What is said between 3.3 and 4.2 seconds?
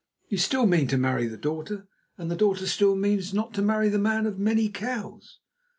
not to marry the